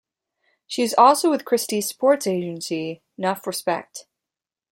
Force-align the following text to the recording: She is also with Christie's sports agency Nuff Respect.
She 0.65 0.81
is 0.81 0.95
also 0.97 1.29
with 1.29 1.45
Christie's 1.45 1.87
sports 1.89 2.25
agency 2.25 3.03
Nuff 3.19 3.45
Respect. 3.45 4.07